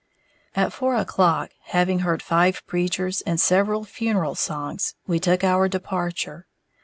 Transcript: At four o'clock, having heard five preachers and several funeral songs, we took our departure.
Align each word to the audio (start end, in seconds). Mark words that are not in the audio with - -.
At 0.55 0.73
four 0.73 0.95
o'clock, 0.95 1.51
having 1.65 1.99
heard 1.99 2.23
five 2.23 2.65
preachers 2.65 3.21
and 3.21 3.39
several 3.39 3.83
funeral 3.83 4.33
songs, 4.33 4.95
we 5.05 5.19
took 5.19 5.43
our 5.43 5.69
departure. 5.69 6.47